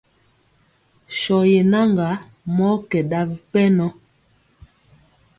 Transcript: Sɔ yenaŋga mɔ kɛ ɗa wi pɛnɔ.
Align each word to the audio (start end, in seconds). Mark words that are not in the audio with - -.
Sɔ 1.19 1.35
yenaŋga 1.51 2.09
mɔ 2.55 2.69
kɛ 2.89 2.99
ɗa 3.09 3.19
wi 3.29 3.37
pɛnɔ. 3.51 3.87